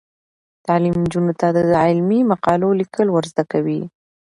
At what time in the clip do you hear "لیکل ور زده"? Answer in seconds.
2.79-3.43